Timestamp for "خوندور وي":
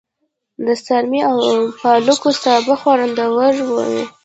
2.81-4.01